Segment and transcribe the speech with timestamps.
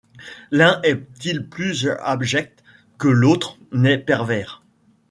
[0.49, 2.63] L’un est-il plus abject
[2.97, 4.63] que l’autre n’est pervers?